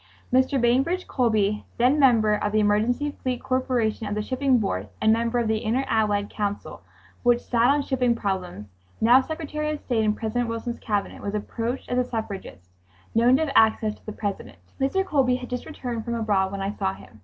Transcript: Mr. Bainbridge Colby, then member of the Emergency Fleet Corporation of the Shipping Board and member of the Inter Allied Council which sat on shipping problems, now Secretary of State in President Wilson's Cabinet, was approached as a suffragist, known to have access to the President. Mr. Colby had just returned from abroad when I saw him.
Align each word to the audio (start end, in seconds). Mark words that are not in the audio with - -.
Mr. 0.33 0.59
Bainbridge 0.59 1.05
Colby, 1.05 1.63
then 1.77 1.99
member 1.99 2.33
of 2.33 2.51
the 2.51 2.59
Emergency 2.59 3.11
Fleet 3.21 3.43
Corporation 3.43 4.07
of 4.07 4.15
the 4.15 4.23
Shipping 4.23 4.57
Board 4.57 4.87
and 4.99 5.13
member 5.13 5.37
of 5.37 5.47
the 5.47 5.63
Inter 5.63 5.85
Allied 5.87 6.27
Council 6.27 6.81
which 7.21 7.39
sat 7.39 7.67
on 7.67 7.83
shipping 7.83 8.15
problems, 8.15 8.65
now 8.99 9.21
Secretary 9.21 9.69
of 9.69 9.79
State 9.79 10.03
in 10.03 10.15
President 10.15 10.49
Wilson's 10.49 10.79
Cabinet, 10.79 11.21
was 11.21 11.35
approached 11.35 11.87
as 11.87 11.99
a 11.99 12.03
suffragist, 12.09 12.71
known 13.13 13.35
to 13.37 13.45
have 13.45 13.53
access 13.55 13.93
to 13.93 14.03
the 14.07 14.11
President. 14.11 14.57
Mr. 14.79 15.05
Colby 15.05 15.35
had 15.35 15.51
just 15.51 15.67
returned 15.67 16.03
from 16.03 16.15
abroad 16.15 16.51
when 16.51 16.61
I 16.63 16.73
saw 16.73 16.95
him. 16.95 17.19